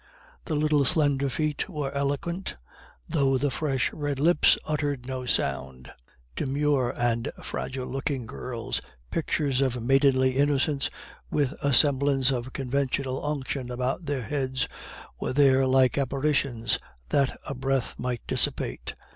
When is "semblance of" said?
11.71-12.51